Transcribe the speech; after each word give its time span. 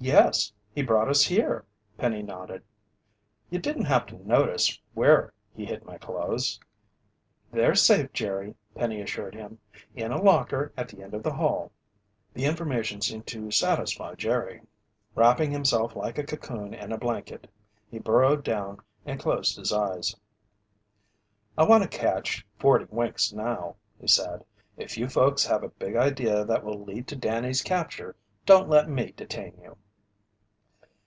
"Yes, 0.00 0.52
he 0.72 0.82
brought 0.84 1.08
us 1.08 1.24
here," 1.24 1.64
Penny 1.96 2.22
nodded. 2.22 2.62
"You 3.50 3.58
didn't 3.58 3.86
happen 3.86 4.20
to 4.20 4.28
notice 4.28 4.80
where 4.94 5.34
he 5.52 5.64
hid 5.64 5.84
my 5.84 5.98
clothes?" 5.98 6.60
"They're 7.50 7.74
safe, 7.74 8.12
Jerry," 8.12 8.54
Penny 8.76 9.00
assured 9.02 9.34
him. 9.34 9.58
"In 9.96 10.12
a 10.12 10.22
locker 10.22 10.72
at 10.76 10.88
the 10.88 11.02
end 11.02 11.14
of 11.14 11.24
the 11.24 11.32
hall." 11.32 11.72
The 12.32 12.44
information 12.44 13.00
seemed 13.00 13.26
to 13.26 13.50
satisfy 13.50 14.14
Jerry. 14.14 14.62
Wrapping 15.16 15.50
himself 15.50 15.96
like 15.96 16.16
a 16.16 16.22
cocoon 16.22 16.74
in 16.74 16.92
a 16.92 16.96
blanket, 16.96 17.50
he 17.90 17.98
burrowed 17.98 18.44
down 18.44 18.78
and 19.04 19.18
closed 19.18 19.56
his 19.56 19.72
eyes. 19.72 20.14
"I 21.58 21.64
want 21.64 21.82
to 21.82 21.88
catch 21.88 22.46
forty 22.56 22.84
winks 22.88 23.32
now," 23.32 23.74
he 24.00 24.06
said. 24.06 24.44
"If 24.76 24.96
you 24.96 25.08
folks 25.08 25.44
have 25.46 25.64
a 25.64 25.68
big 25.70 25.96
idea 25.96 26.44
that 26.44 26.62
will 26.62 26.84
lead 26.84 27.08
to 27.08 27.16
Danny's 27.16 27.62
capture, 27.62 28.14
don't 28.46 28.68
let 28.68 28.88
me 28.88 29.10
detain 29.10 29.58
you." 29.60 29.76